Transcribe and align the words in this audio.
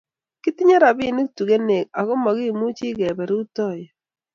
kitinye 0.41 0.75
robinik 0.83 1.29
tutegen 1.37 1.67
aku 1.99 2.13
kikimeche 2.27 2.87
kebe 2.97 3.23
rutoiyo 3.29 3.91